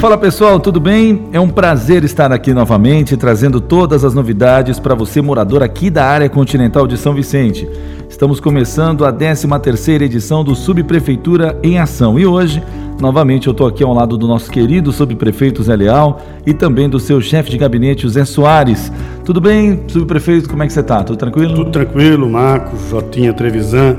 Fala 0.00 0.16
pessoal, 0.16 0.58
tudo 0.58 0.80
bem? 0.80 1.28
É 1.30 1.38
um 1.38 1.50
prazer 1.50 2.04
estar 2.04 2.32
aqui 2.32 2.54
novamente 2.54 3.18
trazendo 3.18 3.60
todas 3.60 4.02
as 4.02 4.14
novidades 4.14 4.78
para 4.78 4.94
você 4.94 5.20
morador 5.20 5.62
aqui 5.62 5.90
da 5.90 6.06
área 6.06 6.26
continental 6.26 6.86
de 6.86 6.96
São 6.96 7.12
Vicente. 7.12 7.68
Estamos 8.08 8.40
começando 8.40 9.04
a 9.04 9.12
13ª 9.12 10.00
edição 10.00 10.42
do 10.42 10.54
Subprefeitura 10.54 11.58
em 11.62 11.78
Ação 11.78 12.18
e 12.18 12.24
hoje, 12.24 12.62
novamente 12.98 13.46
eu 13.46 13.50
estou 13.50 13.66
aqui 13.66 13.84
ao 13.84 13.92
lado 13.92 14.16
do 14.16 14.26
nosso 14.26 14.50
querido 14.50 14.90
subprefeito 14.90 15.62
Zé 15.62 15.76
Leal 15.76 16.18
e 16.46 16.54
também 16.54 16.88
do 16.88 16.98
seu 16.98 17.20
chefe 17.20 17.50
de 17.50 17.58
gabinete, 17.58 18.08
Zé 18.08 18.24
Soares. 18.24 18.90
Tudo 19.22 19.38
bem, 19.38 19.82
subprefeito? 19.86 20.48
Como 20.48 20.62
é 20.62 20.66
que 20.66 20.72
você 20.72 20.80
está? 20.80 21.04
Tudo 21.04 21.18
tranquilo? 21.18 21.54
Tudo 21.54 21.70
tranquilo, 21.70 22.26
Marcos, 22.26 22.88
Jotinha 22.88 23.34
Trevisan 23.34 23.98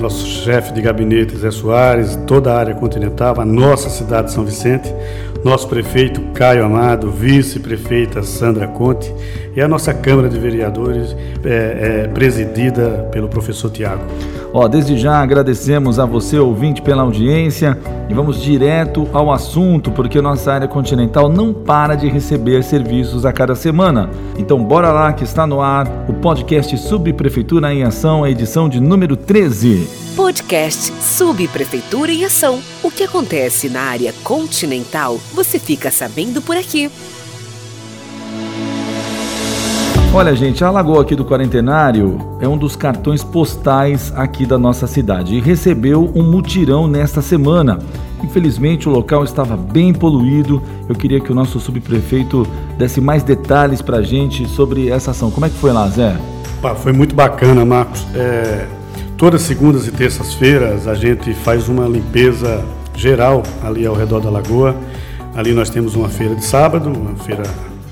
nosso 0.00 0.26
chefe 0.26 0.72
de 0.72 0.80
gabinete 0.80 1.36
Zé 1.36 1.50
Soares, 1.50 2.16
toda 2.26 2.52
a 2.52 2.58
área 2.58 2.74
continental, 2.74 3.40
a 3.40 3.44
nossa 3.44 3.88
cidade 3.88 4.28
de 4.28 4.34
São 4.34 4.44
Vicente, 4.44 4.92
nosso 5.46 5.68
prefeito 5.68 6.20
Caio 6.34 6.64
Amado, 6.64 7.08
vice-prefeita 7.08 8.20
Sandra 8.24 8.66
Conte 8.66 9.14
e 9.54 9.60
a 9.60 9.68
nossa 9.68 9.94
Câmara 9.94 10.28
de 10.28 10.40
Vereadores 10.40 11.16
é, 11.44 12.02
é, 12.04 12.08
presidida 12.08 13.08
pelo 13.12 13.28
professor 13.28 13.70
Tiago. 13.70 14.02
Ó, 14.52 14.66
desde 14.66 14.98
já 14.98 15.22
agradecemos 15.22 16.00
a 16.00 16.04
você, 16.04 16.36
ouvinte, 16.36 16.82
pela 16.82 17.02
audiência 17.02 17.78
e 18.10 18.12
vamos 18.12 18.42
direto 18.42 19.08
ao 19.12 19.30
assunto, 19.30 19.92
porque 19.92 20.20
nossa 20.20 20.52
área 20.52 20.66
continental 20.66 21.28
não 21.28 21.54
para 21.54 21.94
de 21.94 22.08
receber 22.08 22.64
serviços 22.64 23.24
a 23.24 23.32
cada 23.32 23.54
semana. 23.54 24.10
Então, 24.36 24.58
bora 24.64 24.90
lá 24.90 25.12
que 25.12 25.22
está 25.22 25.46
no 25.46 25.60
ar 25.60 25.86
o 26.08 26.14
podcast 26.14 26.76
Subprefeitura 26.76 27.72
em 27.72 27.84
Ação, 27.84 28.24
a 28.24 28.30
edição 28.30 28.68
de 28.68 28.80
número 28.80 29.16
13. 29.16 30.05
Podcast 30.16 30.94
Subprefeitura 31.02 32.10
em 32.10 32.24
Ação. 32.24 32.58
O 32.82 32.90
que 32.90 33.02
acontece 33.02 33.68
na 33.68 33.82
área 33.82 34.14
continental, 34.24 35.20
você 35.34 35.58
fica 35.58 35.90
sabendo 35.90 36.40
por 36.40 36.56
aqui. 36.56 36.90
Olha, 40.14 40.34
gente, 40.34 40.64
a 40.64 40.70
Lagoa 40.70 41.02
aqui 41.02 41.14
do 41.14 41.22
Quarentenário 41.22 42.18
é 42.40 42.48
um 42.48 42.56
dos 42.56 42.74
cartões 42.74 43.22
postais 43.22 44.10
aqui 44.16 44.46
da 44.46 44.56
nossa 44.56 44.86
cidade 44.86 45.34
e 45.34 45.40
recebeu 45.40 46.10
um 46.14 46.22
mutirão 46.22 46.88
nesta 46.88 47.20
semana. 47.20 47.78
Infelizmente, 48.24 48.88
o 48.88 48.92
local 48.92 49.22
estava 49.22 49.54
bem 49.54 49.92
poluído. 49.92 50.62
Eu 50.88 50.94
queria 50.94 51.20
que 51.20 51.30
o 51.30 51.34
nosso 51.34 51.60
subprefeito 51.60 52.46
desse 52.78 53.02
mais 53.02 53.22
detalhes 53.22 53.82
para 53.82 53.98
a 53.98 54.02
gente 54.02 54.48
sobre 54.48 54.88
essa 54.88 55.10
ação. 55.10 55.30
Como 55.30 55.44
é 55.44 55.50
que 55.50 55.56
foi 55.56 55.72
lá, 55.72 55.86
Zé? 55.88 56.16
foi 56.78 56.92
muito 56.92 57.14
bacana, 57.14 57.64
Marcos. 57.64 58.04
É, 58.14 58.66
todas 59.16 59.42
segundas 59.42 59.86
e 59.86 59.90
terças-feiras 59.90 60.86
a 60.86 60.94
gente 60.94 61.32
faz 61.32 61.68
uma 61.68 61.88
limpeza 61.88 62.62
geral 62.94 63.42
ali 63.62 63.86
ao 63.86 63.94
redor 63.94 64.20
da 64.20 64.30
lagoa. 64.30 64.76
Ali 65.34 65.52
nós 65.52 65.70
temos 65.70 65.94
uma 65.94 66.08
feira 66.08 66.34
de 66.34 66.44
sábado, 66.44 66.90
uma 66.90 67.14
feira 67.16 67.42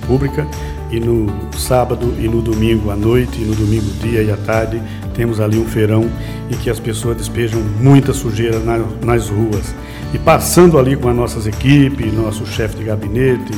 pública, 0.07 0.47
e 0.91 1.01
no 1.01 1.27
sábado 1.59 2.15
e 2.19 2.29
no 2.29 2.41
domingo 2.41 2.91
à 2.91 2.97
noite, 2.97 3.41
e 3.41 3.45
no 3.45 3.55
domingo 3.55 3.91
dia 4.03 4.23
e 4.23 4.31
à 4.31 4.37
tarde, 4.37 4.81
temos 5.15 5.41
ali 5.41 5.59
um 5.59 5.67
feirão 5.67 6.09
em 6.51 6.57
que 6.57 6.71
as 6.71 6.79
pessoas 6.79 7.17
despejam 7.17 7.61
muita 7.81 8.13
sujeira 8.13 8.59
na, 8.59 8.79
nas 9.03 9.29
ruas. 9.29 9.75
E 10.13 10.19
passando 10.19 10.79
ali 10.79 10.97
com 10.97 11.09
as 11.09 11.17
nossas 11.17 11.47
equipes, 11.47 12.13
nosso 12.13 12.47
chefe 12.47 12.77
de 12.77 12.85
gabinete, 12.85 13.53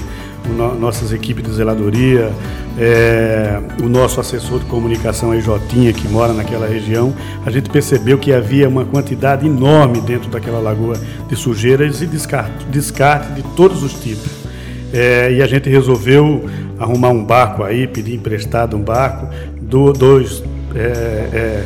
no, 0.52 0.78
nossas 0.78 1.12
equipes 1.12 1.44
de 1.44 1.52
zeladoria, 1.52 2.32
é, 2.78 3.58
o 3.82 3.88
nosso 3.88 4.20
assessor 4.20 4.60
de 4.60 4.66
comunicação, 4.66 5.32
a 5.32 5.40
Jotinha, 5.40 5.92
que 5.92 6.06
mora 6.08 6.32
naquela 6.32 6.66
região, 6.66 7.14
a 7.44 7.50
gente 7.50 7.70
percebeu 7.70 8.18
que 8.18 8.32
havia 8.32 8.68
uma 8.68 8.84
quantidade 8.84 9.46
enorme 9.46 10.00
dentro 10.00 10.30
daquela 10.30 10.58
lagoa 10.58 10.94
de 11.28 11.36
sujeiras 11.36 12.02
e 12.02 12.06
descarte, 12.06 12.64
descarte 12.66 13.32
de 13.32 13.42
todos 13.54 13.82
os 13.82 13.94
tipos. 13.94 14.30
É, 14.92 15.32
e 15.32 15.42
a 15.42 15.46
gente 15.46 15.68
resolveu 15.68 16.48
arrumar 16.78 17.10
um 17.10 17.24
barco 17.24 17.62
aí, 17.62 17.86
pedir 17.86 18.14
emprestado 18.14 18.76
um 18.76 18.82
barco, 18.82 19.28
do, 19.60 19.92
dois, 19.92 20.42
é, 20.74 20.80
é, 20.80 21.64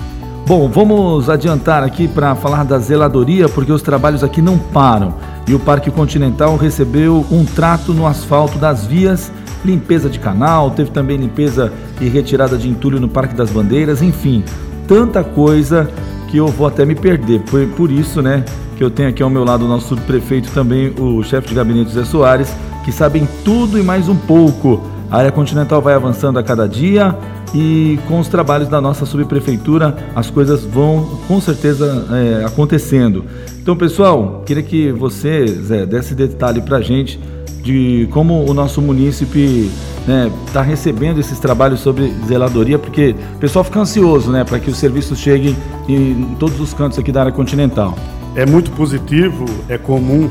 Bom, 0.45 0.69
vamos 0.69 1.27
adiantar 1.27 1.81
aqui 1.81 2.07
para 2.07 2.35
falar 2.35 2.63
da 2.65 2.77
zeladoria, 2.77 3.49
porque 3.49 3.71
os 3.71 3.81
trabalhos 3.81 4.23
aqui 4.23 4.41
não 4.41 4.59
param. 4.59 5.15
E 5.47 5.55
o 5.55 5.59
Parque 5.59 5.89
Continental 5.89 6.55
recebeu 6.57 7.25
um 7.31 7.45
trato 7.45 7.93
no 7.93 8.05
asfalto 8.05 8.59
das 8.59 8.85
vias, 8.85 9.31
limpeza 9.63 10.07
de 10.09 10.19
canal, 10.19 10.69
teve 10.71 10.91
também 10.91 11.17
limpeza 11.17 11.71
e 11.99 12.07
retirada 12.07 12.57
de 12.57 12.69
entulho 12.69 12.99
no 12.99 13.07
Parque 13.07 13.33
das 13.33 13.49
Bandeiras, 13.49 14.01
enfim, 14.03 14.43
tanta 14.87 15.23
coisa 15.23 15.89
que 16.27 16.37
eu 16.37 16.47
vou 16.47 16.67
até 16.67 16.85
me 16.85 16.93
perder. 16.93 17.41
Foi 17.47 17.65
por 17.65 17.89
isso, 17.89 18.21
né, 18.21 18.43
que 18.77 18.83
eu 18.83 18.91
tenho 18.91 19.09
aqui 19.09 19.23
ao 19.23 19.29
meu 19.29 19.43
lado 19.43 19.65
o 19.65 19.67
nosso 19.67 19.87
subprefeito 19.87 20.51
também, 20.51 20.93
o 20.99 21.23
chefe 21.23 21.47
de 21.47 21.55
gabinete 21.55 21.91
Zé 21.91 22.03
Soares, 22.03 22.53
que 22.83 22.91
sabem 22.91 23.27
tudo 23.43 23.79
e 23.79 23.83
mais 23.83 24.09
um 24.09 24.15
pouco. 24.15 24.81
A 25.09 25.17
área 25.17 25.31
continental 25.31 25.81
vai 25.81 25.93
avançando 25.93 26.37
a 26.37 26.43
cada 26.43 26.67
dia 26.67 27.17
e 27.55 27.97
com 28.05 28.19
os 28.19 28.27
trabalhos 28.27 28.67
da 28.67 28.81
nossa 28.81 29.05
subprefeitura 29.05 29.95
as 30.13 30.29
coisas 30.29 30.65
vão 30.65 31.19
com 31.25 31.39
certeza 31.39 32.05
é, 32.11 32.45
acontecendo. 32.45 33.23
Então, 33.61 33.77
pessoal, 33.77 34.43
queria 34.45 34.61
que 34.61 34.91
você, 34.91 35.47
Zé, 35.47 35.85
desse 35.85 36.13
detalhe 36.13 36.61
para 36.61 36.77
a 36.77 36.81
gente 36.81 37.17
de 37.63 38.07
como 38.11 38.47
o 38.47 38.53
nosso 38.53 38.81
munícipe 38.81 39.71
está 40.01 40.07
né, 40.07 40.31
tá 40.53 40.61
recebendo 40.61 41.19
esses 41.19 41.39
trabalhos 41.39 41.79
sobre 41.79 42.13
zeladoria, 42.27 42.77
porque 42.77 43.15
o 43.35 43.39
pessoal 43.39 43.63
fica 43.63 43.79
ansioso 43.79 44.31
né, 44.31 44.43
para 44.43 44.59
que 44.59 44.69
os 44.69 44.77
serviços 44.77 45.17
cheguem 45.17 45.57
em 45.87 46.35
todos 46.37 46.59
os 46.59 46.73
cantos 46.73 46.99
aqui 46.99 47.11
da 47.11 47.21
área 47.21 47.31
continental. 47.31 47.97
É 48.35 48.45
muito 48.45 48.69
positivo, 48.71 49.45
é 49.69 49.77
comum 49.77 50.29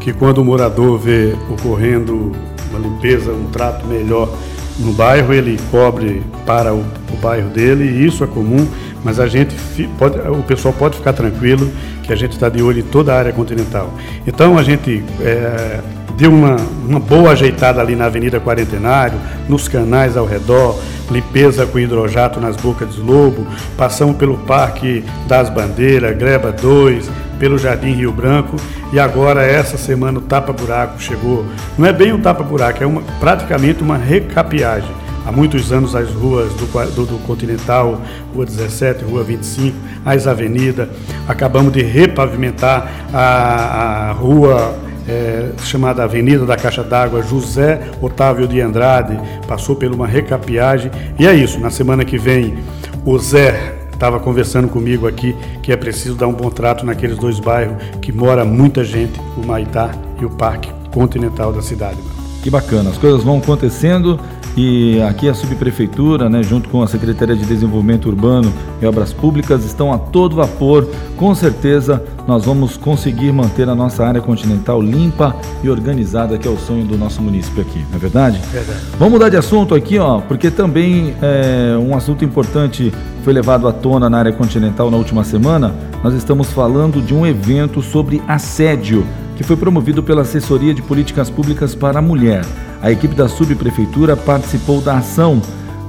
que 0.00 0.12
quando 0.12 0.38
o 0.38 0.44
morador 0.44 0.98
vê 0.98 1.34
ocorrendo 1.48 2.32
uma 2.70 2.78
limpeza, 2.78 3.32
um 3.32 3.46
trato 3.46 3.86
melhor 3.86 4.28
no 4.78 4.92
bairro, 4.92 5.32
ele 5.32 5.58
cobre 5.70 6.22
para 6.44 6.74
o, 6.74 6.80
o 7.12 7.16
bairro 7.20 7.48
dele, 7.48 7.84
e 7.84 8.06
isso 8.06 8.22
é 8.22 8.26
comum, 8.26 8.66
mas 9.02 9.18
a 9.18 9.26
gente 9.26 9.54
pode, 9.98 10.18
o 10.18 10.42
pessoal 10.42 10.74
pode 10.74 10.96
ficar 10.96 11.12
tranquilo 11.12 11.70
que 12.02 12.12
a 12.12 12.16
gente 12.16 12.32
está 12.32 12.48
de 12.48 12.62
olho 12.62 12.80
em 12.80 12.82
toda 12.82 13.14
a 13.14 13.18
área 13.18 13.32
continental. 13.32 13.92
Então 14.26 14.58
a 14.58 14.62
gente 14.62 15.02
é, 15.20 15.80
deu 16.16 16.30
uma, 16.30 16.56
uma 16.86 17.00
boa 17.00 17.30
ajeitada 17.30 17.80
ali 17.80 17.94
na 17.94 18.06
Avenida 18.06 18.40
Quarentenário, 18.40 19.18
nos 19.48 19.68
canais 19.68 20.16
ao 20.16 20.26
redor, 20.26 20.78
limpeza 21.10 21.66
com 21.66 21.78
hidrojato 21.78 22.40
nas 22.40 22.56
bocas 22.56 22.96
do 22.96 23.04
lobo, 23.04 23.46
passamos 23.76 24.16
pelo 24.16 24.36
Parque 24.38 25.04
das 25.28 25.50
Bandeiras, 25.50 26.16
Greba 26.16 26.50
2, 26.52 27.08
pelo 27.38 27.58
Jardim 27.58 27.92
Rio 27.92 28.12
Branco 28.12 28.56
e 28.92 28.98
agora 28.98 29.44
essa 29.44 29.76
semana 29.76 30.18
o 30.18 30.22
tapa-buraco 30.22 31.00
chegou. 31.00 31.44
Não 31.78 31.86
é 31.86 31.92
bem 31.92 32.12
um 32.12 32.20
tapa-buraco, 32.20 32.82
é 32.82 32.86
uma, 32.86 33.02
praticamente 33.20 33.82
uma 33.82 33.96
recapeagem. 33.96 34.90
Há 35.26 35.32
muitos 35.32 35.72
anos 35.72 35.96
as 35.96 36.08
ruas 36.12 36.52
do, 36.54 36.66
do, 36.94 37.04
do, 37.04 37.18
Continental, 37.26 38.00
Rua 38.32 38.46
17, 38.46 39.04
Rua 39.04 39.24
25, 39.24 39.76
as 40.04 40.26
avenidas, 40.26 40.88
acabamos 41.26 41.72
de 41.72 41.82
repavimentar 41.82 42.88
a, 43.12 44.10
a 44.10 44.12
rua 44.12 44.76
é, 45.08 45.50
chamada 45.64 46.04
Avenida 46.04 46.46
da 46.46 46.56
Caixa 46.56 46.84
d'Água 46.84 47.22
José 47.22 47.80
Otávio 48.00 48.46
de 48.46 48.60
Andrade, 48.60 49.18
passou 49.48 49.74
por 49.74 49.90
uma 49.90 50.06
recapeagem. 50.06 50.92
E 51.18 51.26
é 51.26 51.34
isso, 51.34 51.58
na 51.58 51.70
semana 51.70 52.04
que 52.04 52.16
vem 52.16 52.58
o 53.04 53.18
Zé 53.18 53.75
estava 53.96 54.20
conversando 54.20 54.68
comigo 54.68 55.08
aqui 55.08 55.34
que 55.62 55.72
é 55.72 55.76
preciso 55.76 56.14
dar 56.14 56.28
um 56.28 56.32
bom 56.32 56.50
trato 56.50 56.84
naqueles 56.84 57.16
dois 57.16 57.40
bairros 57.40 57.76
que 58.00 58.12
mora 58.12 58.44
muita 58.44 58.84
gente, 58.84 59.18
o 59.36 59.44
Maitá 59.44 59.90
e 60.20 60.24
o 60.24 60.30
Parque 60.30 60.70
Continental 60.92 61.52
da 61.52 61.62
cidade. 61.62 61.98
Que 62.42 62.50
bacana, 62.50 62.90
as 62.90 62.98
coisas 62.98 63.24
vão 63.24 63.38
acontecendo 63.38 64.20
e 64.56 65.02
aqui 65.02 65.28
a 65.28 65.34
subprefeitura, 65.34 66.30
né, 66.30 66.42
junto 66.42 66.68
com 66.70 66.82
a 66.82 66.88
Secretaria 66.88 67.36
de 67.36 67.44
Desenvolvimento 67.44 68.06
Urbano 68.06 68.50
e 68.80 68.86
Obras 68.86 69.12
Públicas, 69.12 69.64
estão 69.64 69.92
a 69.92 69.98
todo 69.98 70.36
vapor. 70.36 70.88
Com 71.16 71.34
certeza 71.34 72.02
nós 72.26 72.46
vamos 72.46 72.76
conseguir 72.76 73.32
manter 73.32 73.68
a 73.68 73.74
nossa 73.74 74.04
área 74.04 74.20
continental 74.20 74.80
limpa 74.80 75.36
e 75.62 75.68
organizada, 75.68 76.38
que 76.38 76.48
é 76.48 76.50
o 76.50 76.56
sonho 76.56 76.84
do 76.86 76.96
nosso 76.96 77.20
município 77.20 77.60
aqui, 77.60 77.84
não 77.90 77.96
é 77.96 77.98
verdade? 77.98 78.40
Verdade. 78.50 78.80
Vamos 78.98 79.12
mudar 79.12 79.28
de 79.28 79.36
assunto 79.36 79.74
aqui, 79.74 79.98
ó, 79.98 80.20
porque 80.20 80.50
também 80.50 81.14
é, 81.20 81.76
um 81.76 81.94
assunto 81.94 82.24
importante 82.24 82.92
foi 83.22 83.32
levado 83.32 83.68
à 83.68 83.72
tona 83.72 84.08
na 84.08 84.18
área 84.18 84.32
continental 84.32 84.90
na 84.90 84.96
última 84.96 85.22
semana. 85.22 85.74
Nós 86.02 86.14
estamos 86.14 86.50
falando 86.50 87.02
de 87.02 87.12
um 87.12 87.26
evento 87.26 87.82
sobre 87.82 88.22
assédio 88.26 89.04
que 89.36 89.44
foi 89.44 89.56
promovido 89.56 90.02
pela 90.02 90.22
Assessoria 90.22 90.72
de 90.72 90.80
Políticas 90.80 91.28
Públicas 91.28 91.74
para 91.74 91.98
a 91.98 92.02
Mulher. 92.02 92.42
A 92.82 92.90
equipe 92.90 93.14
da 93.14 93.28
subprefeitura 93.28 94.16
participou 94.16 94.80
da 94.80 94.98
ação. 94.98 95.40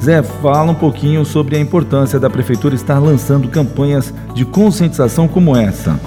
Zé, 0.04 0.22
fala 0.24 0.72
um 0.72 0.76
pouquinho 0.76 1.26
sobre 1.26 1.58
a 1.58 1.60
importância 1.60 2.20
da 2.20 2.30
prefeitura 2.30 2.76
estar 2.76 3.00
lançando 3.00 3.48
campanhas 3.48 4.14
de 4.34 4.46
conscientização 4.46 5.28
como 5.28 5.56
essa. 5.56 6.00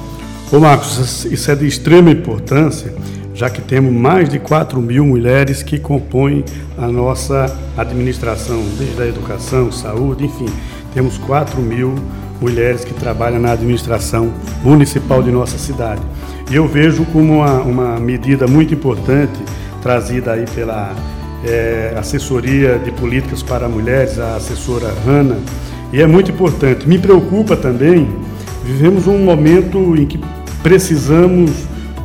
Ô 0.53 0.59
Marcos, 0.59 1.25
isso 1.27 1.51
é 1.51 1.55
de 1.55 1.67
extrema 1.67 2.11
importância, 2.11 2.93
já 3.35 3.49
que 3.49 3.61
temos 3.61 3.93
mais 3.93 4.29
de 4.29 4.39
4 4.39 4.81
mil 4.81 5.05
mulheres 5.05 5.63
que 5.63 5.79
compõem 5.79 6.45
a 6.77 6.89
nossa 6.89 7.57
administração, 7.77 8.63
desde 8.79 9.03
a 9.03 9.07
educação, 9.07 9.71
saúde, 9.71 10.25
enfim, 10.25 10.49
temos 10.93 11.19
4 11.19 11.61
mil 11.61 11.95
mulheres 12.41 12.85
que 12.85 12.95
trabalham 12.95 13.39
na 13.39 13.53
administração 13.53 14.33
municipal 14.65 15.23
de 15.23 15.31
nossa 15.31 15.59
cidade. 15.59 16.01
E 16.51 16.57
eu 16.57 16.67
vejo 16.67 17.05
como 17.07 17.35
uma, 17.35 17.61
uma 17.61 18.01
medida 18.01 18.47
muito 18.47 18.75
importante 18.75 19.39
trazida 19.83 20.33
aí 20.33 20.45
pela 20.55 20.95
é, 21.45 21.95
Assessoria 21.97 22.79
de 22.79 22.91
Políticas 22.93 23.43
para 23.43 23.69
Mulheres, 23.69 24.19
a 24.19 24.37
assessora 24.37 24.93
Hanna, 25.07 25.39
e 25.93 26.01
é 26.01 26.07
muito 26.07 26.31
importante. 26.31 26.89
Me 26.89 26.99
preocupa 26.99 27.57
também, 27.57 28.09
vivemos 28.65 29.07
um 29.07 29.19
momento 29.19 29.97
em 29.97 30.07
que 30.07 30.21
precisamos 30.63 31.51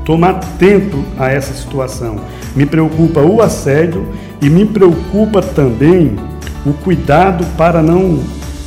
tomar 0.03 0.31
atento 0.31 1.03
a 1.17 1.29
essa 1.29 1.53
situação. 1.53 2.19
Me 2.55 2.65
preocupa 2.65 3.21
o 3.21 3.41
assédio 3.41 4.07
e 4.41 4.49
me 4.49 4.65
preocupa 4.65 5.41
também 5.41 6.15
o 6.65 6.73
cuidado 6.73 7.45
para 7.57 7.81
não 7.81 8.19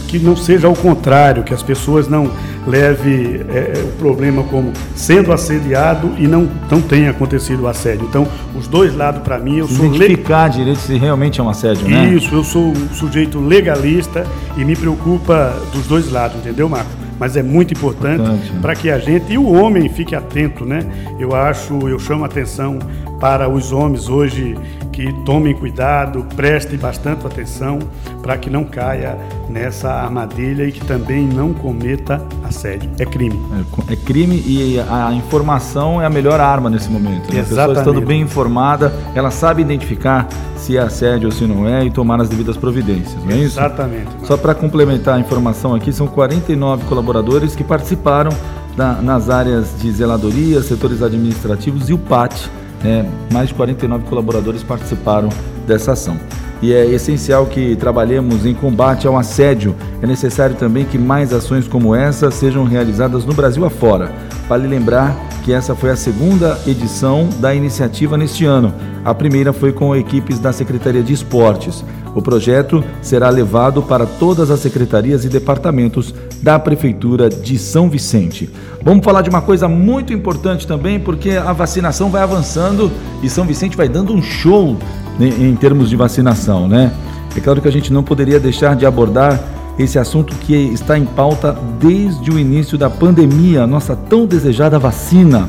que 0.07 0.19
não 0.19 0.35
seja 0.35 0.69
o 0.69 0.75
contrário, 0.75 1.45
que 1.45 1.53
as 1.53 1.63
pessoas 1.63 2.09
não 2.09 2.31
leve 2.69 3.45
é, 3.49 3.79
é, 3.79 3.83
o 3.83 3.93
problema 3.99 4.43
como 4.45 4.73
sendo 4.95 5.33
assediado 5.33 6.13
e 6.19 6.27
não, 6.27 6.49
não 6.71 6.81
tenha 6.81 7.11
acontecido 7.11 7.63
o 7.63 7.69
assédio. 7.69 8.07
Então, 8.09 8.29
os 8.55 8.69
dois 8.69 8.95
lados, 8.95 9.23
para 9.23 9.39
mim, 9.39 9.59
eu 9.59 9.67
sou... 9.67 9.87
Identificar 9.87 10.47
le... 10.49 10.53
direito 10.59 10.79
se 10.79 10.97
realmente 10.97 11.41
é 11.41 11.43
um 11.43 11.49
assédio, 11.49 11.89
né? 11.89 12.09
Isso, 12.09 12.35
eu 12.35 12.45
sou 12.45 12.73
um 12.73 12.89
sujeito 12.91 13.41
legalista 13.41 14.27
e 14.57 14.65
me 14.65 14.77
preocupa 14.77 15.55
dos 15.73 15.87
dois 15.87 16.11
lados, 16.11 16.37
entendeu, 16.39 16.69
Marco? 16.69 16.91
Mas 17.19 17.37
é 17.37 17.43
muito 17.43 17.75
importante, 17.75 18.23
importante. 18.23 18.53
para 18.61 18.77
que 18.77 18.91
a 18.91 18.99
gente, 18.99 19.33
e 19.33 19.39
o 19.39 19.51
homem 19.51 19.89
fique 19.89 20.15
atento, 20.15 20.65
né? 20.65 20.85
Eu 21.19 21.35
acho, 21.35 21.89
eu 21.89 21.99
chamo 21.99 22.25
atenção 22.25 22.79
para 23.19 23.49
os 23.49 23.73
homens 23.73 24.09
hoje 24.09 24.57
que 24.99 25.13
tomem 25.25 25.55
cuidado, 25.55 26.27
prestem 26.35 26.77
bastante 26.77 27.25
atenção 27.25 27.79
para 28.21 28.37
que 28.37 28.51
não 28.51 28.65
caia 28.65 29.17
nessa 29.49 29.93
armadilha 29.93 30.65
e 30.65 30.73
que 30.73 30.85
também 30.85 31.25
não 31.25 31.55
cometa 31.55 32.21
assédio. 32.43 32.91
É 32.99 33.07
crime. 33.07 33.41
É, 33.89 33.93
é 33.93 33.97
crime 33.97 34.43
e 34.45 34.81
a 34.81 35.13
informação 35.13 36.03
é 36.03 36.05
a 36.05 36.11
melhor 36.11 36.41
arma 36.41 36.69
nesse 36.69 36.91
momento. 36.91 37.33
Né? 37.33 37.43
A 37.43 37.45
pessoa 37.45 37.75
estando 37.75 38.01
bem 38.01 38.23
informada, 38.23 38.93
ela 39.15 39.31
sabe 39.31 39.63
identificar 39.63 40.27
se 40.57 40.77
é 40.77 40.81
assédio 40.81 41.27
ou 41.27 41.33
se 41.33 41.45
não 41.45 41.69
é 41.69 41.85
e 41.85 41.93
tomar 41.93 42.21
as 42.21 42.29
devidas 42.29 42.57
providências, 42.57 43.23
não 43.23 43.31
é 43.31 43.37
isso? 43.37 43.61
Exatamente. 43.61 44.09
Só 44.25 44.37
para 44.37 44.53
complementar 44.53 45.17
a 45.17 45.21
informação 45.21 45.77
aqui, 45.77 45.93
são 45.93 46.09
49 46.09 46.87
colaboradores 46.87 47.55
que 47.55 47.63
participaram 47.63 48.33
da, 48.77 48.95
nas 48.95 49.31
áreas 49.31 49.77
de 49.81 49.93
zeladoria, 49.93 50.61
setores 50.61 51.03
administrativos 51.03 51.89
e 51.89 51.93
o 51.93 51.99
PAT 51.99 52.51
é, 52.85 53.05
mais 53.33 53.49
de 53.49 53.55
49 53.55 54.05
colaboradores 54.05 54.63
participaram 54.63 55.29
dessa 55.67 55.93
ação. 55.93 56.19
E 56.61 56.73
é 56.73 56.87
essencial 56.87 57.47
que 57.47 57.77
trabalhemos 57.77 58.45
em 58.45 58.53
combate 58.53 59.07
ao 59.07 59.17
assédio. 59.17 59.77
É 60.03 60.07
necessário 60.07 60.57
também 60.57 60.85
que 60.85 60.99
mais 60.99 61.33
ações 61.33 61.69
como 61.69 61.95
essa 61.95 62.31
sejam 62.31 62.65
realizadas 62.65 63.25
no 63.25 63.33
Brasil 63.33 63.65
afora. 63.65 64.13
Vale 64.49 64.67
lembrar 64.67 65.15
que 65.45 65.53
essa 65.53 65.75
foi 65.75 65.91
a 65.91 65.97
segunda 65.97 66.59
edição 66.67 67.29
da 67.39 67.55
iniciativa 67.55 68.17
neste 68.17 68.45
ano. 68.45 68.75
A 69.05 69.15
primeira 69.15 69.53
foi 69.53 69.73
com 69.73 69.95
equipes 69.95 70.39
da 70.41 70.53
Secretaria 70.53 71.03
de 71.03 71.13
Esportes. 71.13 71.85
O 72.15 72.21
projeto 72.21 72.83
será 73.01 73.31
levado 73.31 73.81
para 73.83 74.05
todas 74.05 74.51
as 74.51 74.59
secretarias 74.59 75.25
e 75.25 75.29
departamentos 75.29 76.13
da 76.43 76.59
Prefeitura 76.59 77.29
de 77.29 77.59
São 77.59 77.89
Vicente. 77.89 78.49
Vamos 78.83 79.05
falar 79.05 79.23
de 79.23 79.31
uma 79.31 79.43
coisa 79.43 79.69
muito 79.69 80.13
importante 80.13 80.67
também, 80.67 80.99
porque 80.99 81.33
a 81.33 81.53
vacinação 81.53 82.11
vai 82.11 82.23
avançando 82.23 82.91
e 83.23 83.29
São 83.29 83.45
Vicente 83.45 83.77
vai 83.77 83.89
dando 83.89 84.13
um 84.13 84.23
show 84.23 84.77
em 85.21 85.55
termos 85.57 85.91
de 85.91 85.97
vacinação, 85.97 86.69
né? 86.69 86.93
É 87.37 87.41
claro 87.41 87.61
que 87.61 87.69
a 87.69 87.73
gente 87.73 87.93
não 87.93 88.03
poderia 88.03 88.39
deixar 88.39 88.77
de 88.77 88.87
abordar 88.87 89.41
esse 89.79 89.99
assunto 89.99 90.35
que 90.37 90.55
está 90.55 90.99
em 90.99 91.05
pauta 91.05 91.57
desde 91.79 92.31
o 92.31 92.39
início 92.39 92.77
da 92.77 92.91
pandemia, 92.91 93.63
a 93.63 93.67
nossa 93.67 93.95
tão 93.95 94.27
desejada 94.27 94.79
vacina. 94.79 95.49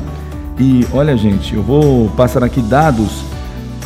E 0.60 0.86
olha, 0.94 1.16
gente, 1.18 1.56
eu 1.56 1.64
vou 1.64 2.10
passar 2.10 2.44
aqui 2.44 2.62
dados 2.62 3.24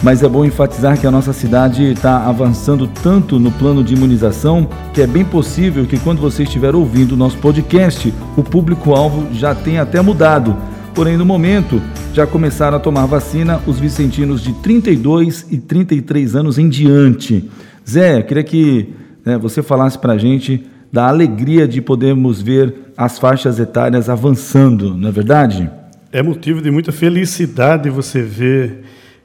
mas 0.04 0.22
é 0.22 0.28
bom 0.28 0.44
enfatizar 0.44 1.00
que 1.00 1.08
a 1.08 1.12
nossa 1.12 1.32
cidade 1.32 1.94
está 1.94 2.28
avançando 2.28 2.86
tanto 2.88 3.40
no 3.40 3.50
plano 3.54 3.82
de 3.82 3.94
imunização 3.94 4.68
que 4.94 5.02
é 5.02 5.08
bem 5.08 5.24
possível 5.24 5.86
que 5.86 5.98
quando 5.98 6.20
você 6.20 6.44
estiver 6.44 6.76
ouvindo 6.76 7.14
o 7.14 7.18
nosso 7.18 7.38
podcast, 7.38 8.14
o 8.36 8.44
público-alvo 8.44 9.34
já 9.34 9.56
tenha 9.56 9.82
até 9.82 10.02
mudado. 10.02 10.58
Porém, 10.94 11.16
no 11.16 11.26
momento, 11.26 11.82
já 12.14 12.28
começaram 12.28 12.76
a 12.76 12.80
tomar 12.82 13.06
vacina 13.06 13.62
os 13.66 13.80
vicentinos 13.80 14.42
de 14.44 14.52
32 14.56 15.48
e 15.50 15.58
33 15.58 16.36
anos 16.36 16.60
em 16.60 16.68
diante. 16.68 17.50
Zé, 17.90 18.22
queria 18.22 18.44
que 18.44 18.90
né, 19.26 19.38
você 19.38 19.64
falasse 19.64 19.98
para 19.98 20.14
a 20.14 20.18
gente 20.18 20.66
da 20.92 21.08
alegria 21.08 21.66
de 21.66 21.82
podermos 21.82 22.42
ver 22.42 22.92
as 22.96 23.18
faixas 23.18 23.58
etárias 23.58 24.10
avançando, 24.10 24.96
não 24.96 25.08
é 25.08 25.12
verdade? 25.12 25.72
É 26.12 26.22
motivo 26.22 26.62
de 26.62 26.70
muita 26.70 26.92
felicidade 26.92 27.90
você 27.90 28.22
ver 28.22 28.84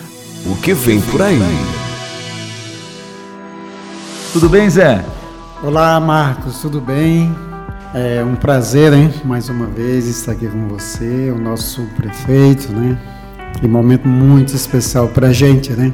O 0.47 0.57
que 0.57 0.75
vem 0.75 1.01
por 1.01 1.23
aí? 1.23 1.39
Tudo 4.33 4.49
bem, 4.49 4.69
Zé? 4.69 5.05
Olá, 5.63 5.99
Marcos, 6.01 6.61
tudo 6.61 6.81
bem? 6.81 7.54
É 7.95 8.25
um 8.25 8.35
prazer, 8.35 8.93
hein? 8.93 9.11
Mais 9.25 9.49
uma 9.49 9.67
vez 9.67 10.07
estar 10.07 10.33
aqui 10.33 10.49
com 10.49 10.69
você, 10.69 11.31
o 11.31 11.39
nosso 11.39 11.83
prefeito, 11.97 12.73
né? 12.73 12.99
Que 13.61 13.69
momento 13.69 14.09
muito 14.09 14.55
especial 14.55 15.09
para 15.09 15.29
a 15.29 15.33
gente, 15.33 15.73
né? 15.73 15.93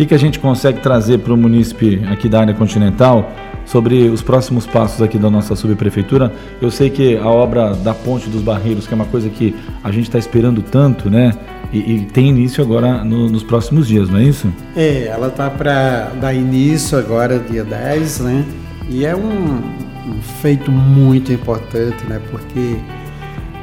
que, 0.00 0.06
que 0.06 0.14
a 0.14 0.18
gente 0.18 0.38
consegue 0.38 0.80
trazer 0.80 1.18
para 1.18 1.34
o 1.34 1.36
munícipe 1.36 2.02
aqui 2.10 2.26
da 2.26 2.40
área 2.40 2.54
continental 2.54 3.30
sobre 3.66 4.08
os 4.08 4.22
próximos 4.22 4.66
passos 4.66 5.02
aqui 5.02 5.18
da 5.18 5.28
nossa 5.28 5.54
subprefeitura? 5.54 6.32
Eu 6.60 6.70
sei 6.70 6.88
que 6.88 7.18
a 7.18 7.28
obra 7.28 7.74
da 7.74 7.92
Ponte 7.92 8.30
dos 8.30 8.40
Barreiros, 8.40 8.86
que 8.86 8.94
é 8.94 8.96
uma 8.96 9.04
coisa 9.04 9.28
que 9.28 9.54
a 9.84 9.90
gente 9.90 10.04
está 10.04 10.18
esperando 10.18 10.62
tanto, 10.62 11.10
né? 11.10 11.32
E, 11.70 11.78
e, 11.78 12.06
tem 12.06 12.30
início 12.30 12.64
agora 12.64 13.04
no, 13.04 13.28
nos 13.28 13.42
próximos 13.42 13.86
dias, 13.86 14.08
não 14.08 14.18
é 14.18 14.24
isso? 14.24 14.50
É, 14.74 15.08
ela 15.08 15.28
está 15.28 15.50
para 15.50 16.10
dar 16.20 16.32
início 16.32 16.98
agora, 16.98 17.38
dia 17.38 17.62
10, 17.62 18.20
né? 18.20 18.44
E 18.88 19.04
é 19.04 19.14
um, 19.14 19.60
um 20.10 20.22
feito 20.40 20.70
muito 20.70 21.32
importante, 21.32 22.04
né? 22.04 22.20
Porque 22.30 22.76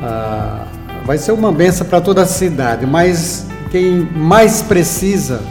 ah, 0.01 0.65
vai 1.05 1.17
ser 1.17 1.31
uma 1.31 1.51
benção 1.51 1.85
para 1.87 2.01
toda 2.01 2.23
a 2.23 2.25
cidade, 2.25 2.85
mas 2.85 3.47
quem 3.71 4.07
mais 4.15 4.61
precisa 4.61 5.41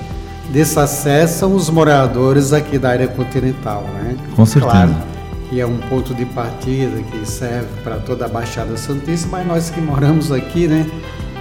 desse 0.50 0.78
acesso 0.78 1.38
são 1.38 1.54
os 1.54 1.68
moradores 1.68 2.52
aqui 2.52 2.78
da 2.78 2.90
área 2.90 3.08
continental, 3.08 3.84
né? 3.94 4.16
Com 4.34 4.46
certeza. 4.46 4.72
Claro 4.72 5.16
que 5.48 5.60
é 5.60 5.66
um 5.66 5.78
ponto 5.78 6.14
de 6.14 6.24
partida 6.24 7.00
que 7.02 7.28
serve 7.28 7.68
para 7.82 7.96
toda 7.98 8.24
a 8.24 8.28
Baixada 8.28 8.76
Santista, 8.76 9.28
mas 9.30 9.46
nós 9.46 9.70
que 9.70 9.80
moramos 9.80 10.32
aqui, 10.32 10.66
né, 10.66 10.86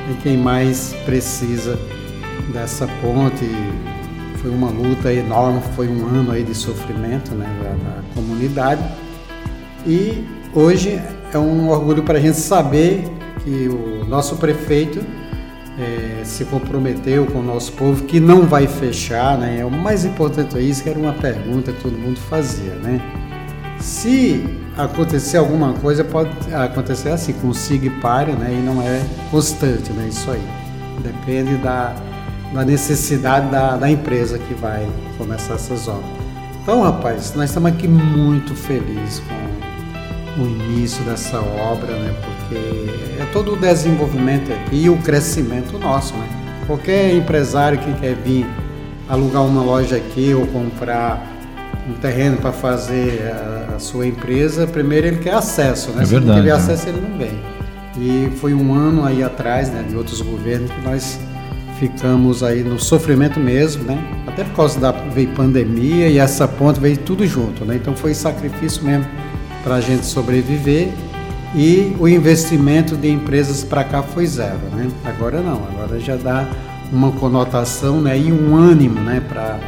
é 0.09 0.21
quem 0.21 0.37
mais 0.37 0.93
precisa 1.05 1.77
dessa 2.53 2.87
ponte. 3.01 3.49
Foi 4.37 4.51
uma 4.51 4.69
luta 4.69 5.11
enorme, 5.11 5.59
foi 5.75 5.87
um 5.87 6.05
ano 6.05 6.31
aí 6.31 6.43
de 6.43 6.53
sofrimento, 6.53 7.33
né, 7.33 7.47
da, 7.63 7.69
da 7.69 8.03
comunidade. 8.13 8.83
E 9.85 10.25
hoje 10.53 10.99
é 11.31 11.37
um 11.37 11.69
orgulho 11.69 12.03
para 12.03 12.17
a 12.17 12.21
gente 12.21 12.37
saber 12.37 13.03
que 13.43 13.69
o 13.69 14.03
nosso 14.05 14.37
prefeito 14.37 14.99
é, 15.77 16.23
se 16.23 16.45
comprometeu 16.45 17.25
com 17.27 17.39
o 17.39 17.43
nosso 17.43 17.73
povo 17.73 18.03
que 18.05 18.19
não 18.19 18.43
vai 18.43 18.65
fechar, 18.65 19.37
né? 19.37 19.63
O 19.63 19.69
mais 19.69 20.05
importante 20.05 20.57
é 20.57 20.61
isso, 20.61 20.81
que 20.81 20.89
era 20.89 20.97
uma 20.97 21.13
pergunta 21.13 21.71
que 21.71 21.81
todo 21.81 21.97
mundo 21.97 22.17
fazia, 22.17 22.73
né? 22.75 22.99
Se 23.79 24.43
acontecer 24.77 25.37
alguma 25.37 25.73
coisa, 25.73 26.03
pode 26.03 26.31
acontecer 26.53 27.09
assim, 27.09 27.33
com 27.33 27.53
siga 27.53 27.87
e 27.87 27.89
pare, 27.89 28.31
né? 28.31 28.57
E 28.57 28.65
não 28.65 28.81
é 28.81 29.05
constante, 29.29 29.91
né? 29.91 30.07
Isso 30.09 30.31
aí. 30.31 30.41
Depende 31.03 31.57
da, 31.57 31.93
da 32.53 32.65
necessidade 32.65 33.51
da, 33.51 33.75
da 33.75 33.89
empresa 33.89 34.39
que 34.39 34.53
vai 34.55 34.87
começar 35.17 35.55
essas 35.55 35.87
obras. 35.87 36.09
Então, 36.63 36.81
rapaz, 36.81 37.33
nós 37.35 37.49
estamos 37.49 37.71
aqui 37.71 37.87
muito 37.87 38.55
felizes 38.55 39.19
com 39.19 39.54
o 40.37 40.41
início 40.41 41.03
dessa 41.03 41.39
obra, 41.39 41.91
né? 41.97 42.13
Porque 42.21 43.21
é 43.21 43.25
todo 43.31 43.53
o 43.53 43.55
desenvolvimento 43.55 44.51
aqui 44.51 44.83
e 44.83 44.89
o 44.89 44.97
crescimento 44.97 45.77
nosso, 45.79 46.13
né? 46.15 46.27
Qualquer 46.67 47.13
empresário 47.13 47.77
que 47.77 47.93
quer 47.93 48.15
vir 48.15 48.45
alugar 49.07 49.43
uma 49.43 49.61
loja 49.61 49.95
aqui 49.95 50.33
ou 50.33 50.45
comprar 50.47 51.25
um 51.87 51.93
terreno 51.93 52.37
para 52.37 52.51
fazer 52.51 53.31
a, 53.31 53.75
a, 53.75 53.79
sua 53.79 54.07
empresa, 54.07 54.65
primeiro 54.65 55.07
ele 55.07 55.17
quer 55.17 55.35
acesso, 55.35 55.91
né? 55.91 56.03
É 56.03 56.05
verdade, 56.05 56.09
Se 56.09 56.27
não 56.27 56.35
tiver 56.35 56.49
né? 56.49 56.57
acesso, 56.57 56.89
ele 56.89 57.01
não 57.01 57.17
vem. 57.17 57.55
E 57.97 58.31
foi 58.37 58.53
um 58.53 58.73
ano 58.73 59.05
aí 59.05 59.23
atrás, 59.23 59.69
né, 59.69 59.85
de 59.87 59.95
outros 59.95 60.19
governos 60.21 60.69
que 60.69 60.81
nós 60.81 61.19
ficamos 61.79 62.43
aí 62.43 62.63
no 62.63 62.79
sofrimento 62.79 63.39
mesmo, 63.39 63.83
né? 63.83 63.97
Até 64.27 64.43
por 64.43 64.55
causa 64.55 64.79
da 64.79 64.91
veio 64.91 65.29
pandemia 65.29 66.09
e 66.09 66.17
essa 66.17 66.47
ponte 66.47 66.79
veio 66.79 66.97
tudo 66.97 67.25
junto, 67.25 67.63
né? 67.63 67.75
Então 67.75 67.95
foi 67.95 68.13
sacrifício 68.13 68.83
mesmo 68.83 69.05
para 69.65 69.75
a 69.75 69.81
gente 69.81 70.05
sobreviver 70.05 70.93
e 71.55 71.95
o 71.99 72.07
investimento 72.07 72.95
de 72.95 73.09
empresas 73.09 73.63
para 73.63 73.83
cá 73.83 74.03
foi 74.03 74.27
zero, 74.27 74.59
né? 74.73 74.87
Agora 75.03 75.41
não, 75.41 75.55
agora 75.55 75.99
já 75.99 76.15
dá 76.15 76.47
uma 76.91 77.11
conotação 77.13 77.99
né, 77.99 78.15
e 78.17 78.31
um 78.31 78.55
ânimo 78.55 78.99
né, 79.01 79.19
para 79.27 79.59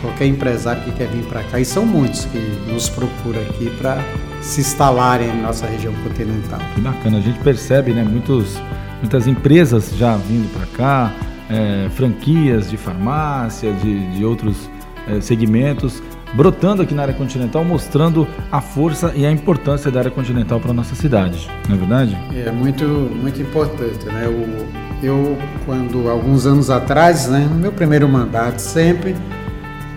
qualquer 0.00 0.26
empresário 0.26 0.82
que 0.82 0.90
quer 0.92 1.06
vir 1.06 1.24
para 1.26 1.44
cá, 1.44 1.60
e 1.60 1.64
são 1.64 1.86
muitos 1.86 2.24
que 2.24 2.38
nos 2.66 2.88
procuram 2.88 3.40
aqui 3.42 3.70
para 3.78 4.02
se 4.42 4.60
instalarem 4.60 5.28
na 5.28 5.48
nossa 5.48 5.64
região 5.66 5.94
continental. 6.02 6.58
Que 6.74 6.80
bacana, 6.80 7.18
a 7.18 7.20
gente 7.20 7.38
percebe 7.38 7.92
né, 7.92 8.02
muitos, 8.02 8.60
muitas 9.00 9.28
empresas 9.28 9.92
já 9.96 10.16
vindo 10.16 10.52
para 10.52 10.66
cá, 10.76 11.12
é, 11.48 11.88
franquias 11.90 12.68
de 12.68 12.76
farmácia, 12.76 13.72
de, 13.74 14.10
de 14.10 14.24
outros 14.24 14.68
é, 15.06 15.20
segmentos 15.20 16.02
brotando 16.34 16.82
aqui 16.82 16.94
na 16.94 17.02
área 17.02 17.14
continental, 17.14 17.64
mostrando 17.64 18.26
a 18.50 18.60
força 18.60 19.12
e 19.14 19.24
a 19.24 19.30
importância 19.30 19.90
da 19.90 20.00
área 20.00 20.10
continental 20.10 20.60
para 20.60 20.70
a 20.70 20.74
nossa 20.74 20.94
cidade, 20.94 21.48
não 21.68 21.76
é 21.76 21.78
verdade? 21.78 22.18
É 22.34 22.50
muito, 22.50 22.84
muito 22.84 23.40
importante, 23.40 24.04
né? 24.06 24.24
Eu, 24.26 24.66
eu, 25.02 25.38
quando 25.64 26.08
alguns 26.08 26.46
anos 26.46 26.70
atrás, 26.70 27.28
né, 27.28 27.48
no 27.50 27.56
meu 27.56 27.72
primeiro 27.72 28.08
mandato, 28.08 28.58
sempre 28.58 29.14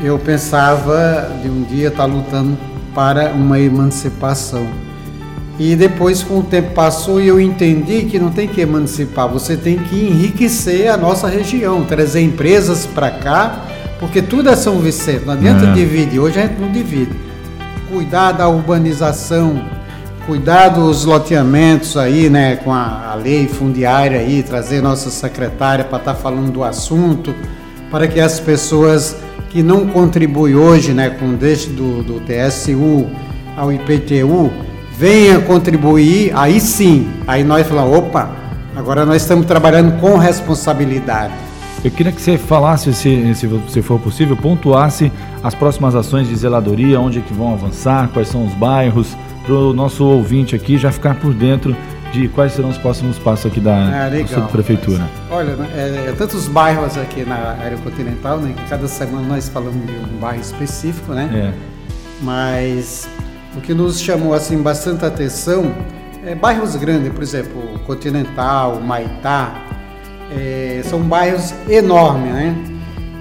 eu 0.01 0.17
pensava 0.17 1.29
de 1.41 1.49
um 1.49 1.63
dia 1.63 1.89
estar 1.89 2.05
lutando 2.05 2.57
para 2.93 3.31
uma 3.31 3.59
emancipação. 3.59 4.67
E 5.59 5.75
depois, 5.75 6.23
com 6.23 6.39
o 6.39 6.43
tempo 6.43 6.73
passou, 6.73 7.19
e 7.19 7.27
eu 7.27 7.39
entendi 7.39 8.05
que 8.05 8.17
não 8.17 8.31
tem 8.31 8.47
que 8.47 8.61
emancipar, 8.61 9.27
você 9.27 9.57
tem 9.57 9.77
que 9.77 9.95
enriquecer 9.95 10.89
a 10.89 10.95
nossa 10.95 11.27
região, 11.27 11.83
trazer 11.83 12.21
empresas 12.21 12.85
para 12.85 13.11
cá, 13.11 13.65
porque 13.99 14.21
tudo 14.21 14.49
é 14.49 14.55
São 14.55 14.79
Vicente, 14.79 15.25
não 15.25 15.33
adianta 15.33 15.65
é. 15.65 15.73
dividir, 15.73 16.19
hoje 16.19 16.39
a 16.39 16.47
gente 16.47 16.59
não 16.59 16.71
divide. 16.71 17.11
Cuidar 17.89 18.31
da 18.31 18.47
urbanização, 18.47 19.61
cuidar 20.25 20.69
dos 20.69 21.05
loteamentos 21.05 21.97
aí, 21.97 22.29
né, 22.29 22.55
com 22.57 22.71
a, 22.71 23.11
a 23.11 23.15
lei 23.15 23.47
fundiária 23.47 24.19
aí, 24.19 24.41
trazer 24.41 24.81
nossa 24.81 25.09
secretária 25.09 25.83
para 25.83 25.97
estar 25.97 26.13
tá 26.13 26.19
falando 26.19 26.51
do 26.51 26.63
assunto, 26.63 27.35
para 27.91 28.07
que 28.07 28.19
as 28.19 28.39
pessoas 28.39 29.15
que 29.49 29.63
não 29.63 29.87
contribuem 29.87 30.55
hoje, 30.55 30.93
né, 30.93 31.09
com 31.09 31.33
desde 31.33 31.71
do, 31.71 32.03
do 32.03 32.21
TSU 32.21 33.07
ao 33.57 33.73
IPTU, 33.73 34.51
venha 34.97 35.39
contribuir, 35.39 36.31
aí 36.35 36.61
sim, 36.61 37.09
aí 37.27 37.43
nós 37.43 37.67
falamos, 37.67 37.97
opa, 37.97 38.29
agora 38.75 39.05
nós 39.05 39.23
estamos 39.23 39.45
trabalhando 39.45 39.99
com 39.99 40.15
responsabilidade. 40.17 41.33
Eu 41.83 41.91
queria 41.91 42.11
que 42.11 42.21
você 42.21 42.37
falasse, 42.37 42.93
se, 42.93 43.33
se 43.35 43.81
for 43.81 43.99
possível, 43.99 44.35
pontuasse 44.35 45.11
as 45.41 45.55
próximas 45.55 45.95
ações 45.95 46.27
de 46.27 46.35
zeladoria, 46.35 46.99
onde 46.99 47.19
é 47.19 47.21
que 47.21 47.33
vão 47.33 47.53
avançar, 47.53 48.09
quais 48.09 48.27
são 48.27 48.45
os 48.45 48.53
bairros, 48.53 49.15
para 49.45 49.53
o 49.53 49.73
nosso 49.73 50.03
ouvinte 50.03 50.55
aqui 50.55 50.77
já 50.77 50.91
ficar 50.91 51.15
por 51.15 51.33
dentro 51.33 51.75
de 52.11 52.27
quais 52.27 52.53
serão 52.53 52.69
os 52.69 52.77
próximos 52.77 53.17
passos 53.17 53.45
aqui 53.45 53.61
da 53.61 54.05
ah, 54.05 54.07
legal, 54.09 54.27
subprefeitura. 54.27 55.07
Olha, 55.29 55.55
né, 55.55 55.69
é, 55.75 56.09
é, 56.09 56.11
tantos 56.11 56.47
bairros 56.47 56.97
aqui 56.97 57.23
na 57.23 57.35
área 57.35 57.77
continental, 57.77 58.39
né? 58.39 58.53
Que 58.57 58.69
cada 58.69 58.87
semana 58.87 59.25
nós 59.25 59.47
falamos 59.47 59.85
de 59.85 59.93
um 59.93 60.19
bairro 60.19 60.41
específico, 60.41 61.13
né? 61.13 61.29
É. 61.33 61.53
Mas 62.21 63.07
o 63.55 63.61
que 63.61 63.73
nos 63.73 64.01
chamou 64.01 64.33
assim 64.33 64.61
bastante 64.61 65.05
atenção 65.05 65.73
é 66.25 66.35
bairros 66.35 66.75
grandes, 66.75 67.13
por 67.13 67.23
exemplo, 67.23 67.79
Continental, 67.85 68.81
Maitá, 68.81 69.68
são 70.89 71.01
bairros 71.01 71.53
enormes, 71.69 72.33
né? 72.33 72.55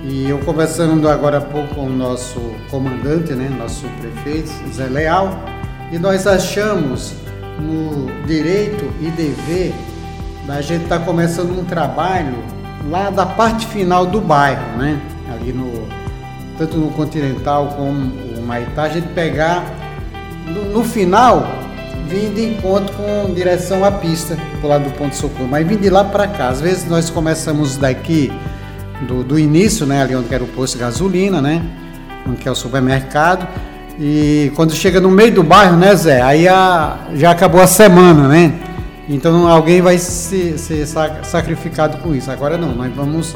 E 0.04 0.28
eu 0.28 0.38
conversando 0.38 1.06
agora 1.08 1.38
há 1.38 1.40
pouco 1.40 1.75
com 1.75 1.87
o 1.87 1.92
nosso 1.92 2.40
comandante, 2.70 3.34
né, 3.34 3.50
nosso 3.58 3.84
prefeito, 4.00 4.50
Zé 4.72 4.87
Leal, 4.87 5.38
e 5.92 5.98
nós 5.98 6.26
achamos 6.26 7.12
no 7.60 8.26
direito 8.26 8.90
e 9.02 9.10
dever 9.10 9.75
da 10.46 10.62
gente 10.62 10.84
estar 10.84 11.00
tá 11.00 11.04
começando 11.04 11.58
um 11.58 11.64
trabalho 11.64 12.37
lá 12.88 13.10
da 13.10 13.26
parte 13.26 13.66
final 13.66 14.06
do 14.06 14.20
bairro, 14.20 14.78
né? 14.78 14.98
Ali 15.30 15.52
no 15.52 15.87
tanto 16.56 16.76
no 16.78 16.90
Continental 16.90 17.75
como 17.76 18.12
o 18.37 18.42
Maitá, 18.42 18.84
a 18.84 18.88
gente 18.88 19.08
pegar 19.08 19.64
no, 20.46 20.64
no 20.72 20.84
final 20.84 21.46
vir 22.08 22.30
de 22.30 22.46
encontro 22.46 22.94
com 22.96 23.32
direção 23.34 23.84
à 23.84 23.92
pista 23.92 24.37
lado 24.67 24.85
do 24.85 24.91
ponto 24.91 25.11
de 25.11 25.17
socorro, 25.17 25.49
mas 25.49 25.67
vim 25.67 25.77
de 25.77 25.91
lá 25.91 26.03
para 26.05 26.27
cá. 26.27 26.49
Às 26.49 26.61
vezes 26.61 26.88
nós 26.88 27.11
começamos 27.11 27.77
daqui 27.77 28.33
do, 29.07 29.23
do 29.23 29.38
início, 29.38 29.87
né? 29.87 30.03
Ali 30.03 30.17
onde 30.17 30.35
era 30.35 30.43
o 30.43 30.49
posto 30.49 30.75
de 30.75 30.81
gasolina, 30.81 31.41
né? 31.41 31.62
Onde 32.27 32.49
é 32.49 32.50
o 32.50 32.55
supermercado 32.55 33.47
e 34.00 34.53
quando 34.55 34.73
chega 34.73 35.00
no 35.00 35.11
meio 35.11 35.35
do 35.35 35.43
bairro, 35.43 35.77
né, 35.77 35.95
Zé? 35.97 36.23
Aí 36.23 36.47
a, 36.47 36.99
já 37.15 37.33
acabou 37.33 37.61
a 37.61 37.67
semana, 37.67 38.29
né? 38.29 38.53
Então 39.09 39.49
alguém 39.49 39.81
vai 39.81 39.99
ser, 39.99 40.57
ser 40.57 40.87
sacrificado 40.87 41.99
com 41.99 42.15
isso. 42.15 42.31
Agora 42.31 42.57
não, 42.57 42.75
nós 42.75 42.95
vamos 42.95 43.35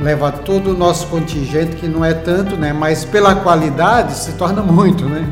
levar 0.00 0.32
todo 0.32 0.70
o 0.70 0.76
nosso 0.76 1.06
contingente, 1.08 1.76
que 1.76 1.86
não 1.86 2.02
é 2.02 2.14
tanto, 2.14 2.56
né? 2.56 2.72
Mas 2.72 3.04
pela 3.04 3.34
qualidade 3.34 4.14
se 4.14 4.32
torna 4.32 4.62
muito, 4.62 5.04
né? 5.04 5.28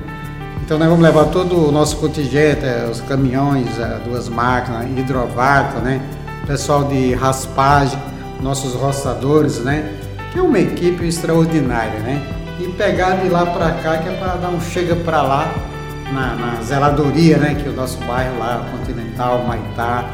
Então 0.69 0.79
nós 0.79 0.87
vamos 0.87 1.03
levar 1.03 1.25
todo 1.31 1.67
o 1.67 1.73
nosso 1.73 1.97
contingente, 1.97 2.63
é, 2.63 2.87
os 2.93 3.01
caminhões, 3.01 3.79
é, 3.79 4.01
duas 4.05 4.29
máquinas, 4.29 4.87
hidrovaca, 4.99 5.79
né? 5.79 5.99
Pessoal 6.47 6.85
de 6.85 7.15
raspagem, 7.15 7.99
nossos 8.43 8.75
roçadores, 8.75 9.61
né? 9.61 9.99
Que 10.31 10.39
é 10.39 10.43
uma 10.43 10.59
equipe 10.59 11.07
extraordinária, 11.07 12.01
né? 12.01 12.23
e 12.61 12.69
pegar 12.73 13.17
de 13.17 13.31
lá 13.31 13.47
para 13.47 13.71
cá, 13.71 13.97
que 13.97 14.11
é 14.11 14.13
para 14.13 14.35
dar 14.35 14.51
um 14.51 14.61
chega 14.61 14.95
para 14.95 15.23
lá 15.23 15.51
na, 16.13 16.35
na, 16.35 16.63
zeladoria, 16.63 17.39
né? 17.39 17.55
Que 17.55 17.67
é 17.67 17.71
o 17.71 17.75
nosso 17.75 17.97
bairro 18.05 18.39
lá, 18.39 18.69
Continental, 18.71 19.45
Maitá. 19.47 20.05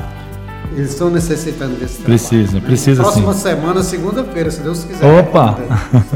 Eles 0.73 0.91
estão 0.91 1.11
necessitando 1.11 1.75
desse 1.81 1.99
trabalho. 1.99 2.19
Precisa, 2.19 2.61
né? 2.61 2.63
precisa 2.65 3.03
Próxima 3.03 3.35
sim. 3.35 3.41
semana, 3.41 3.83
segunda-feira, 3.83 4.53
se 4.53 4.61
Deus 4.61 4.85
quiser. 4.85 5.21
Opa! 5.21 5.59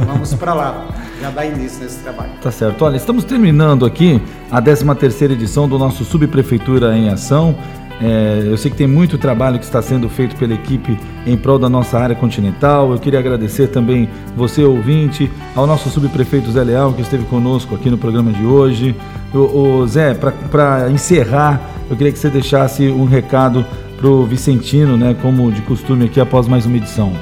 Vamos 0.06 0.32
para 0.34 0.54
lá, 0.54 0.86
já 1.20 1.30
dá 1.30 1.44
início 1.44 1.82
nesse 1.82 1.98
trabalho. 1.98 2.30
Tá 2.40 2.50
certo. 2.50 2.84
Olha, 2.84 2.96
estamos 2.96 3.24
terminando 3.24 3.84
aqui 3.84 4.20
a 4.50 4.60
13 4.60 4.94
terceira 4.94 5.34
edição 5.34 5.68
do 5.68 5.78
nosso 5.78 6.04
Subprefeitura 6.04 6.96
em 6.96 7.08
Ação. 7.08 7.56
É, 8.00 8.44
eu 8.46 8.56
sei 8.56 8.70
que 8.70 8.76
tem 8.76 8.86
muito 8.86 9.18
trabalho 9.18 9.58
que 9.58 9.64
está 9.64 9.82
sendo 9.82 10.08
feito 10.08 10.36
pela 10.36 10.54
equipe 10.54 10.96
em 11.26 11.36
prol 11.36 11.58
da 11.58 11.68
nossa 11.68 11.98
área 11.98 12.14
continental. 12.14 12.92
Eu 12.92 12.98
queria 12.98 13.18
agradecer 13.18 13.68
também 13.68 14.08
você, 14.36 14.62
ouvinte, 14.62 15.30
ao 15.56 15.66
nosso 15.66 15.88
subprefeito 15.90 16.50
Zé 16.52 16.62
Leal, 16.62 16.92
que 16.92 17.02
esteve 17.02 17.24
conosco 17.24 17.74
aqui 17.74 17.90
no 17.90 17.98
programa 17.98 18.32
de 18.32 18.44
hoje. 18.44 18.94
O, 19.34 19.80
o 19.80 19.86
Zé, 19.86 20.14
para 20.14 20.90
encerrar, 20.90 21.60
eu 21.90 21.96
queria 21.96 22.12
que 22.12 22.18
você 22.18 22.30
deixasse 22.30 22.88
um 22.88 23.04
recado 23.04 23.66
para 23.96 24.06
o 24.06 24.24
Vicentino, 24.24 24.96
né, 24.96 25.16
como 25.20 25.50
de 25.50 25.60
costume 25.62 26.04
aqui 26.04 26.20
após 26.20 26.46
mais 26.46 26.64
uma 26.66 26.76
edição. 26.76 27.12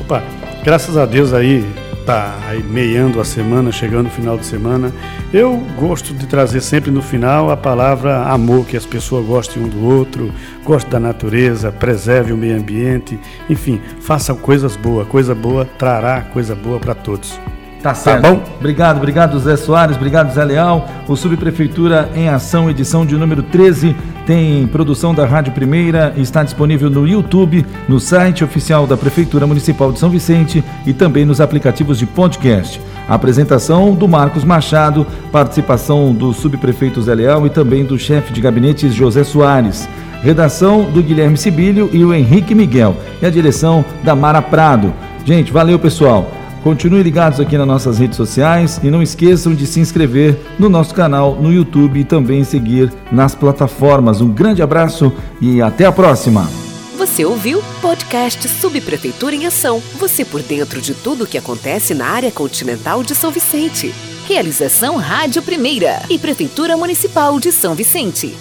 Opa, 0.00 0.22
graças 0.64 0.96
a 0.96 1.04
Deus 1.04 1.34
aí 1.34 1.62
tá 2.04 2.38
meiando 2.68 3.20
a 3.20 3.24
semana, 3.24 3.72
chegando 3.72 4.04
no 4.04 4.10
final 4.10 4.36
de 4.36 4.44
semana. 4.44 4.92
Eu 5.32 5.56
gosto 5.78 6.12
de 6.12 6.26
trazer 6.26 6.60
sempre 6.60 6.90
no 6.90 7.00
final 7.00 7.50
a 7.50 7.56
palavra 7.56 8.22
amor, 8.24 8.66
que 8.66 8.76
as 8.76 8.86
pessoas 8.86 9.24
gostem 9.26 9.62
um 9.62 9.68
do 9.68 9.84
outro, 9.84 10.32
goste 10.64 10.90
da 10.90 11.00
natureza, 11.00 11.72
preserve 11.72 12.32
o 12.32 12.36
meio 12.36 12.58
ambiente, 12.58 13.18
enfim, 13.48 13.80
façam 14.00 14.36
coisas 14.36 14.76
boas. 14.76 15.06
Coisa 15.08 15.34
boa 15.34 15.64
trará 15.64 16.20
coisa 16.22 16.54
boa 16.54 16.78
para 16.78 16.94
todos. 16.94 17.38
Tá 17.82 17.94
certo. 17.94 18.22
Tá 18.22 18.30
bom? 18.30 18.42
Obrigado, 18.60 18.98
obrigado 18.98 19.38
Zé 19.40 19.56
Soares, 19.56 19.96
obrigado 19.96 20.32
Zé 20.32 20.44
Leal. 20.44 20.88
O 21.08 21.16
Subprefeitura 21.16 22.08
em 22.14 22.28
Ação, 22.28 22.70
edição 22.70 23.04
de 23.04 23.16
número 23.16 23.42
13, 23.42 23.96
tem 24.24 24.68
produção 24.68 25.12
da 25.12 25.26
Rádio 25.26 25.52
Primeira, 25.52 26.14
está 26.16 26.44
disponível 26.44 26.88
no 26.88 27.08
YouTube, 27.08 27.66
no 27.88 27.98
site 27.98 28.44
oficial 28.44 28.86
da 28.86 28.96
Prefeitura 28.96 29.48
Municipal 29.48 29.90
de 29.90 29.98
São 29.98 30.08
Vicente 30.08 30.62
e 30.86 30.92
também 30.92 31.24
nos 31.24 31.40
aplicativos 31.40 31.98
de 31.98 32.06
podcast. 32.06 32.80
A 33.08 33.14
apresentação 33.14 33.94
do 33.94 34.06
Marcos 34.06 34.44
Machado, 34.44 35.04
participação 35.32 36.14
do 36.14 36.32
subprefeito 36.32 37.02
Zé 37.02 37.14
Leal 37.14 37.44
e 37.46 37.50
também 37.50 37.84
do 37.84 37.98
chefe 37.98 38.32
de 38.32 38.40
gabinete 38.40 38.88
José 38.90 39.24
Soares. 39.24 39.88
Redação 40.22 40.84
do 40.84 41.02
Guilherme 41.02 41.36
Sibílio 41.36 41.90
e 41.92 42.04
o 42.04 42.14
Henrique 42.14 42.54
Miguel. 42.54 42.94
E 43.20 43.26
a 43.26 43.30
direção 43.30 43.84
da 44.04 44.14
Mara 44.14 44.40
Prado. 44.40 44.94
Gente, 45.24 45.52
valeu 45.52 45.80
pessoal. 45.80 46.41
Continuem 46.62 47.02
ligados 47.02 47.40
aqui 47.40 47.58
nas 47.58 47.66
nossas 47.66 47.98
redes 47.98 48.16
sociais 48.16 48.80
e 48.84 48.90
não 48.90 49.02
esqueçam 49.02 49.52
de 49.52 49.66
se 49.66 49.80
inscrever 49.80 50.38
no 50.58 50.68
nosso 50.68 50.94
canal 50.94 51.34
no 51.34 51.52
YouTube 51.52 51.98
e 51.98 52.04
também 52.04 52.44
seguir 52.44 52.92
nas 53.10 53.34
plataformas. 53.34 54.20
Um 54.20 54.30
grande 54.30 54.62
abraço 54.62 55.12
e 55.40 55.60
até 55.60 55.86
a 55.86 55.92
próxima. 55.92 56.48
Você 56.96 57.24
ouviu 57.24 57.60
podcast 57.80 58.48
Subprefeitura 58.48 59.34
em 59.34 59.44
Ação. 59.44 59.82
Você 59.98 60.24
por 60.24 60.40
dentro 60.40 60.80
de 60.80 60.94
tudo 60.94 61.24
o 61.24 61.26
que 61.26 61.36
acontece 61.36 61.94
na 61.94 62.06
área 62.06 62.30
continental 62.30 63.02
de 63.02 63.12
São 63.12 63.32
Vicente. 63.32 63.92
Realização 64.28 64.96
Rádio 64.96 65.42
Primeira 65.42 66.00
e 66.08 66.16
Prefeitura 66.16 66.76
Municipal 66.76 67.40
de 67.40 67.50
São 67.50 67.74
Vicente. 67.74 68.36